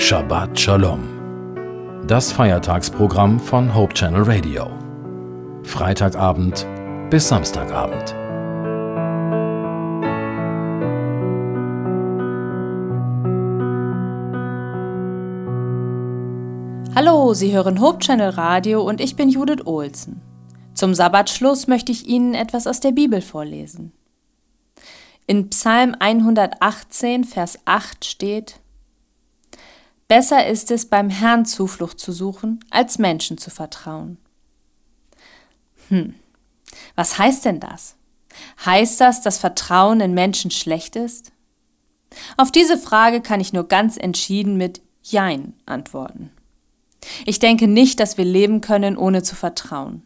Shabbat 0.00 0.58
Shalom. 0.58 2.06
Das 2.06 2.32
Feiertagsprogramm 2.32 3.38
von 3.38 3.74
Hope 3.74 3.92
Channel 3.92 4.22
Radio. 4.22 4.70
Freitagabend 5.62 6.66
bis 7.10 7.28
Samstagabend. 7.28 8.14
Hallo, 16.96 17.34
Sie 17.34 17.52
hören 17.52 17.82
Hope 17.82 17.98
Channel 17.98 18.30
Radio 18.30 18.82
und 18.82 19.02
ich 19.02 19.16
bin 19.16 19.28
Judith 19.28 19.66
Olsen. 19.66 20.22
Zum 20.72 20.94
Sabbatschluss 20.94 21.66
möchte 21.66 21.92
ich 21.92 22.06
Ihnen 22.06 22.32
etwas 22.32 22.66
aus 22.66 22.80
der 22.80 22.92
Bibel 22.92 23.20
vorlesen. 23.20 23.92
In 25.26 25.50
Psalm 25.50 25.94
118, 26.00 27.24
Vers 27.24 27.58
8 27.66 28.06
steht, 28.06 28.59
Besser 30.10 30.44
ist 30.44 30.72
es, 30.72 30.86
beim 30.86 31.08
Herrn 31.08 31.46
Zuflucht 31.46 32.00
zu 32.00 32.10
suchen, 32.10 32.64
als 32.68 32.98
Menschen 32.98 33.38
zu 33.38 33.48
vertrauen. 33.48 34.18
Hm, 35.86 36.16
was 36.96 37.16
heißt 37.16 37.44
denn 37.44 37.60
das? 37.60 37.94
Heißt 38.66 39.00
das, 39.00 39.22
dass 39.22 39.38
Vertrauen 39.38 40.00
in 40.00 40.12
Menschen 40.12 40.50
schlecht 40.50 40.96
ist? 40.96 41.30
Auf 42.36 42.50
diese 42.50 42.76
Frage 42.76 43.20
kann 43.20 43.38
ich 43.38 43.52
nur 43.52 43.68
ganz 43.68 43.96
entschieden 43.96 44.56
mit 44.56 44.82
Jein 45.04 45.54
antworten. 45.64 46.32
Ich 47.24 47.38
denke 47.38 47.68
nicht, 47.68 48.00
dass 48.00 48.18
wir 48.18 48.24
leben 48.24 48.60
können, 48.60 48.96
ohne 48.96 49.22
zu 49.22 49.36
vertrauen. 49.36 50.02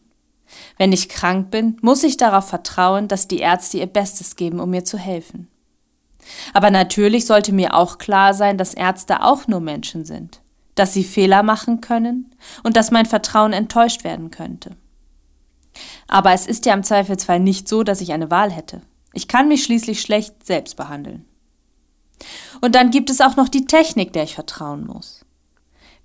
Wenn 0.76 0.92
ich 0.92 1.08
krank 1.08 1.50
bin, 1.50 1.78
muss 1.80 2.04
ich 2.04 2.18
darauf 2.18 2.46
vertrauen, 2.46 3.08
dass 3.08 3.26
die 3.26 3.38
Ärzte 3.38 3.78
ihr 3.78 3.86
Bestes 3.86 4.36
geben, 4.36 4.60
um 4.60 4.68
mir 4.68 4.84
zu 4.84 4.98
helfen. 4.98 5.48
Aber 6.52 6.70
natürlich 6.70 7.26
sollte 7.26 7.52
mir 7.52 7.74
auch 7.74 7.98
klar 7.98 8.34
sein, 8.34 8.58
dass 8.58 8.74
Ärzte 8.74 9.22
auch 9.22 9.46
nur 9.46 9.60
Menschen 9.60 10.04
sind, 10.04 10.40
dass 10.74 10.92
sie 10.92 11.04
Fehler 11.04 11.42
machen 11.42 11.80
können 11.80 12.34
und 12.62 12.76
dass 12.76 12.90
mein 12.90 13.06
Vertrauen 13.06 13.52
enttäuscht 13.52 14.04
werden 14.04 14.30
könnte. 14.30 14.70
Aber 16.06 16.32
es 16.32 16.46
ist 16.46 16.66
ja 16.66 16.74
im 16.74 16.84
Zweifelsfall 16.84 17.40
nicht 17.40 17.68
so, 17.68 17.82
dass 17.82 18.00
ich 18.00 18.12
eine 18.12 18.30
Wahl 18.30 18.50
hätte. 18.50 18.82
Ich 19.12 19.28
kann 19.28 19.48
mich 19.48 19.64
schließlich 19.64 20.00
schlecht 20.00 20.44
selbst 20.46 20.76
behandeln. 20.76 21.24
Und 22.60 22.74
dann 22.74 22.90
gibt 22.90 23.10
es 23.10 23.20
auch 23.20 23.36
noch 23.36 23.48
die 23.48 23.66
Technik, 23.66 24.12
der 24.12 24.24
ich 24.24 24.34
vertrauen 24.34 24.86
muss. 24.86 25.24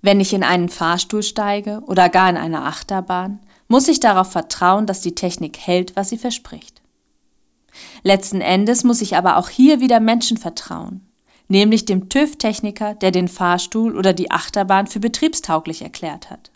Wenn 0.02 0.20
ich 0.20 0.32
in 0.32 0.42
einen 0.42 0.68
Fahrstuhl 0.68 1.22
steige 1.22 1.82
oder 1.86 2.08
gar 2.08 2.30
in 2.30 2.36
eine 2.36 2.62
Achterbahn, 2.62 3.40
muss 3.68 3.88
ich 3.88 4.00
darauf 4.00 4.32
vertrauen, 4.32 4.86
dass 4.86 5.00
die 5.00 5.14
Technik 5.14 5.58
hält, 5.58 5.94
was 5.94 6.08
sie 6.08 6.18
verspricht. 6.18 6.79
Letzten 8.02 8.40
Endes 8.40 8.84
muss 8.84 9.00
ich 9.00 9.16
aber 9.16 9.36
auch 9.36 9.48
hier 9.48 9.80
wieder 9.80 10.00
Menschen 10.00 10.36
vertrauen, 10.36 11.06
nämlich 11.48 11.84
dem 11.84 12.08
TÜV-Techniker, 12.08 12.94
der 12.94 13.10
den 13.10 13.28
Fahrstuhl 13.28 13.96
oder 13.96 14.12
die 14.12 14.30
Achterbahn 14.30 14.86
für 14.86 15.00
betriebstauglich 15.00 15.82
erklärt 15.82 16.30
hat. 16.30 16.50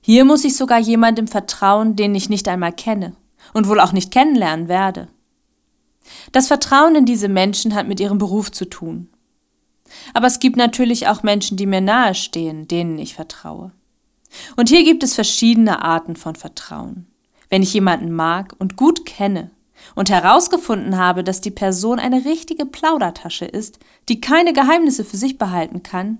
Hier 0.00 0.24
muss 0.24 0.44
ich 0.44 0.56
sogar 0.56 0.78
jemandem 0.78 1.28
vertrauen, 1.28 1.96
den 1.96 2.14
ich 2.14 2.28
nicht 2.28 2.46
einmal 2.48 2.72
kenne 2.72 3.14
und 3.52 3.68
wohl 3.68 3.80
auch 3.80 3.92
nicht 3.92 4.10
kennenlernen 4.10 4.68
werde. 4.68 5.08
Das 6.32 6.48
Vertrauen 6.48 6.94
in 6.94 7.06
diese 7.06 7.28
Menschen 7.28 7.74
hat 7.74 7.88
mit 7.88 8.00
ihrem 8.00 8.18
Beruf 8.18 8.52
zu 8.52 8.66
tun. 8.66 9.08
Aber 10.12 10.26
es 10.26 10.40
gibt 10.40 10.56
natürlich 10.56 11.08
auch 11.08 11.22
Menschen, 11.22 11.56
die 11.56 11.66
mir 11.66 11.80
nahestehen, 11.80 12.68
denen 12.68 12.98
ich 12.98 13.14
vertraue. 13.14 13.72
Und 14.56 14.68
hier 14.68 14.84
gibt 14.84 15.02
es 15.02 15.14
verschiedene 15.14 15.82
Arten 15.82 16.16
von 16.16 16.34
Vertrauen. 16.36 17.06
Wenn 17.48 17.62
ich 17.62 17.72
jemanden 17.72 18.12
mag 18.12 18.54
und 18.58 18.76
gut 18.76 19.06
kenne 19.06 19.50
und 19.94 20.10
herausgefunden 20.10 20.96
habe, 20.96 21.24
dass 21.24 21.40
die 21.40 21.50
Person 21.50 21.98
eine 21.98 22.24
richtige 22.24 22.66
Plaudertasche 22.66 23.44
ist, 23.44 23.78
die 24.08 24.20
keine 24.20 24.52
Geheimnisse 24.52 25.04
für 25.04 25.16
sich 25.16 25.38
behalten 25.38 25.82
kann, 25.82 26.18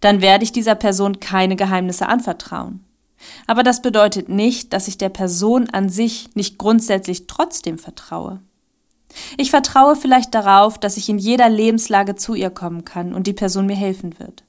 dann 0.00 0.20
werde 0.20 0.44
ich 0.44 0.52
dieser 0.52 0.74
Person 0.74 1.20
keine 1.20 1.56
Geheimnisse 1.56 2.08
anvertrauen. 2.08 2.84
Aber 3.46 3.62
das 3.62 3.82
bedeutet 3.82 4.28
nicht, 4.28 4.72
dass 4.72 4.88
ich 4.88 4.98
der 4.98 5.10
Person 5.10 5.68
an 5.70 5.88
sich 5.88 6.30
nicht 6.34 6.58
grundsätzlich 6.58 7.26
trotzdem 7.26 7.78
vertraue. 7.78 8.40
Ich 9.36 9.50
vertraue 9.50 9.96
vielleicht 9.96 10.34
darauf, 10.34 10.78
dass 10.78 10.96
ich 10.96 11.08
in 11.08 11.18
jeder 11.18 11.48
Lebenslage 11.48 12.14
zu 12.14 12.34
ihr 12.34 12.50
kommen 12.50 12.84
kann 12.84 13.12
und 13.12 13.26
die 13.26 13.32
Person 13.32 13.66
mir 13.66 13.76
helfen 13.76 14.18
wird. 14.18 14.44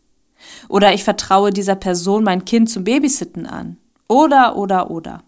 Oder 0.69 0.93
ich 0.93 1.03
vertraue 1.03 1.51
dieser 1.51 1.75
Person 1.75 2.23
mein 2.23 2.45
Kind 2.45 2.69
zum 2.69 2.83
Babysitten 2.83 3.45
an. 3.45 3.77
Oder, 4.07 4.55
oder, 4.55 4.91
oder. 4.91 5.23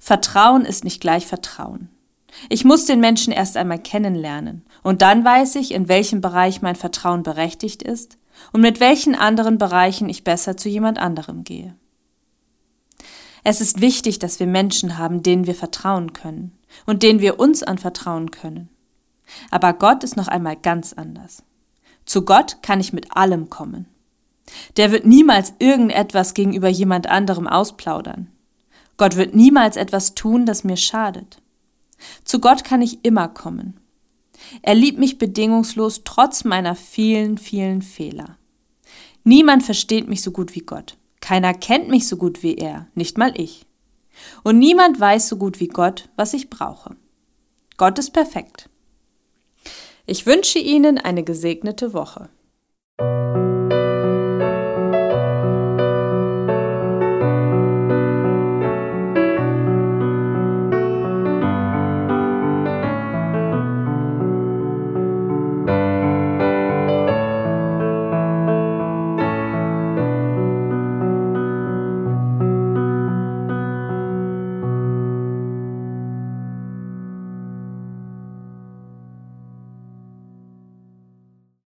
Vertrauen 0.00 0.64
ist 0.64 0.82
nicht 0.82 1.00
gleich 1.00 1.26
Vertrauen. 1.26 1.90
Ich 2.48 2.64
muss 2.64 2.86
den 2.86 3.00
Menschen 3.00 3.32
erst 3.32 3.56
einmal 3.56 3.78
kennenlernen 3.78 4.64
und 4.82 5.02
dann 5.02 5.24
weiß 5.24 5.56
ich, 5.56 5.72
in 5.72 5.88
welchem 5.88 6.20
Bereich 6.20 6.62
mein 6.62 6.74
Vertrauen 6.74 7.22
berechtigt 7.22 7.82
ist 7.82 8.18
und 8.52 8.62
mit 8.62 8.80
welchen 8.80 9.14
anderen 9.14 9.58
Bereichen 9.58 10.08
ich 10.08 10.24
besser 10.24 10.56
zu 10.56 10.68
jemand 10.68 10.98
anderem 10.98 11.44
gehe. 11.44 11.76
Es 13.44 13.60
ist 13.60 13.80
wichtig, 13.80 14.18
dass 14.18 14.40
wir 14.40 14.46
Menschen 14.46 14.96
haben, 14.96 15.22
denen 15.22 15.46
wir 15.46 15.54
vertrauen 15.54 16.12
können 16.12 16.58
und 16.86 17.02
denen 17.02 17.20
wir 17.20 17.38
uns 17.38 17.62
anvertrauen 17.62 18.30
können. 18.30 18.68
Aber 19.50 19.72
Gott 19.74 20.02
ist 20.02 20.16
noch 20.16 20.28
einmal 20.28 20.56
ganz 20.56 20.92
anders. 20.92 21.42
Zu 22.06 22.24
Gott 22.24 22.58
kann 22.62 22.80
ich 22.80 22.92
mit 22.92 23.16
allem 23.16 23.50
kommen. 23.50 23.86
Der 24.76 24.92
wird 24.92 25.06
niemals 25.06 25.54
irgendetwas 25.58 26.34
gegenüber 26.34 26.68
jemand 26.68 27.06
anderem 27.06 27.46
ausplaudern. 27.46 28.28
Gott 29.00 29.16
wird 29.16 29.34
niemals 29.34 29.78
etwas 29.78 30.14
tun, 30.14 30.44
das 30.44 30.62
mir 30.62 30.76
schadet. 30.76 31.40
Zu 32.22 32.38
Gott 32.38 32.64
kann 32.64 32.82
ich 32.82 33.02
immer 33.02 33.28
kommen. 33.28 33.80
Er 34.60 34.74
liebt 34.74 34.98
mich 34.98 35.16
bedingungslos 35.16 36.02
trotz 36.04 36.44
meiner 36.44 36.74
vielen, 36.74 37.38
vielen 37.38 37.80
Fehler. 37.80 38.36
Niemand 39.24 39.62
versteht 39.62 40.06
mich 40.06 40.20
so 40.20 40.32
gut 40.32 40.54
wie 40.54 40.60
Gott. 40.60 40.98
Keiner 41.22 41.54
kennt 41.54 41.88
mich 41.88 42.08
so 42.08 42.18
gut 42.18 42.42
wie 42.42 42.56
er, 42.56 42.88
nicht 42.94 43.16
mal 43.16 43.32
ich. 43.40 43.64
Und 44.42 44.58
niemand 44.58 45.00
weiß 45.00 45.28
so 45.30 45.38
gut 45.38 45.60
wie 45.60 45.68
Gott, 45.68 46.10
was 46.16 46.34
ich 46.34 46.50
brauche. 46.50 46.94
Gott 47.78 47.98
ist 47.98 48.10
perfekt. 48.10 48.68
Ich 50.04 50.26
wünsche 50.26 50.58
Ihnen 50.58 50.98
eine 50.98 51.24
gesegnete 51.24 51.94
Woche. 51.94 52.28